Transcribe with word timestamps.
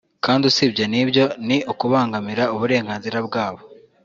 kandi 0.25 0.43
usibye 0.51 0.83
n’ibyo 0.91 1.25
ni 1.47 1.57
ukubangamira 1.71 2.43
uburenganzira 2.55 3.17
bwabo 3.27 3.61